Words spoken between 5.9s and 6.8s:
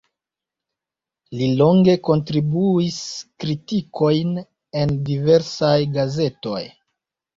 gazetoj.